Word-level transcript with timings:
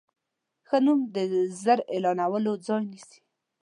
ښه 0.67 0.77
نوم 0.85 0.99
د 1.13 1.15
زر 1.61 1.79
اعلانونو 1.93 2.51
ځای 2.67 2.83
نیسي. 2.91 3.19